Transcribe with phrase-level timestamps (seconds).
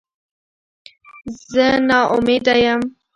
[1.51, 2.81] زه نا امیده یم